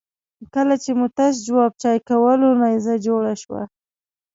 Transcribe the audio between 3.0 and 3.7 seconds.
جوړه شوه.